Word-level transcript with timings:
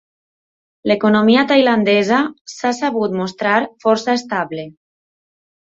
L’economia 0.91 1.43
tailandesa 1.51 2.23
s’ha 2.55 2.73
sabut 2.81 3.17
mostrar 3.21 3.57
força 3.87 4.21
estable. 4.23 4.67